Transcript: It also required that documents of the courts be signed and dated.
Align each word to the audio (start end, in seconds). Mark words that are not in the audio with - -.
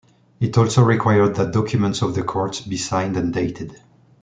It 0.39 0.57
also 0.57 0.81
required 0.83 1.35
that 1.35 1.53
documents 1.53 2.01
of 2.01 2.15
the 2.15 2.23
courts 2.23 2.61
be 2.61 2.75
signed 2.75 3.15
and 3.17 3.31
dated. 3.31 3.79